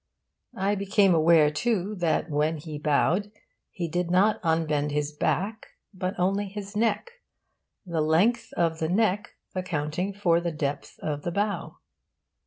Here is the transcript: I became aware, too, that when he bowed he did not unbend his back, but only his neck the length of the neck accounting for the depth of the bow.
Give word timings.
I 0.57 0.73
became 0.73 1.13
aware, 1.13 1.51
too, 1.51 1.93
that 1.97 2.27
when 2.27 2.57
he 2.57 2.79
bowed 2.79 3.31
he 3.69 3.87
did 3.87 4.09
not 4.09 4.39
unbend 4.41 4.89
his 4.89 5.11
back, 5.13 5.67
but 5.93 6.17
only 6.17 6.47
his 6.47 6.75
neck 6.75 7.11
the 7.85 8.01
length 8.01 8.51
of 8.53 8.79
the 8.79 8.89
neck 8.89 9.35
accounting 9.53 10.11
for 10.15 10.41
the 10.41 10.51
depth 10.51 10.97
of 11.03 11.21
the 11.21 11.29
bow. 11.31 11.75